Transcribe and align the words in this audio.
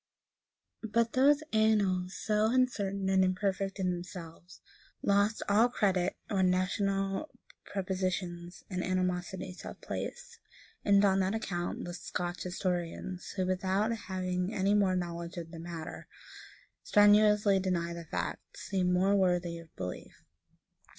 ]But 0.95 1.13
those 1.13 1.43
annals, 1.53 2.15
so 2.15 2.49
uncertain 2.49 3.07
and 3.07 3.23
imperfect 3.23 3.77
in 3.79 3.91
themselves, 3.91 4.59
lose 5.03 5.43
all 5.47 5.69
credit 5.69 6.15
when 6.27 6.49
national 6.49 7.29
prepossessions 7.65 8.63
and 8.67 8.83
animosities 8.83 9.61
have 9.61 9.79
place; 9.79 10.39
and, 10.83 11.05
on 11.05 11.19
that 11.19 11.35
account, 11.35 11.85
the 11.85 11.93
Scotch 11.93 12.41
historians, 12.41 13.29
who, 13.35 13.45
without 13.45 13.91
having 13.91 14.51
any 14.51 14.73
more 14.73 14.95
knowledge 14.95 15.37
of 15.37 15.51
the 15.51 15.59
matter, 15.59 16.07
strenuously 16.81 17.59
deny 17.59 17.93
the 17.93 18.05
fact, 18.05 18.57
seem 18.57 18.91
more 18.91 19.15
worthy 19.15 19.59
of 19.59 19.75
belief. 19.75 20.23